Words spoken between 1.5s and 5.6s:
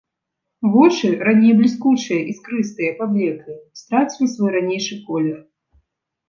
бліскучыя, іскрыстыя, паблеклі, страцілі свой ранейшы колер.